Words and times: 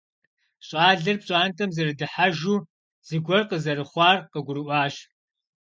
Щӏалэр 0.67 1.17
пщӏантӏэм 1.21 1.69
зэрыдыхьэжу, 1.75 2.57
зыгуэр 3.07 3.41
къызэрыхъуар 3.49 4.17
къыгурыӏуащ. 4.31 4.95